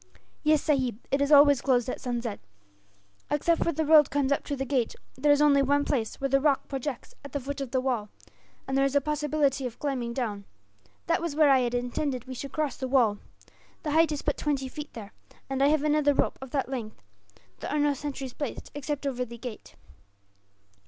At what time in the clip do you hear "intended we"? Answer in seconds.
11.75-12.33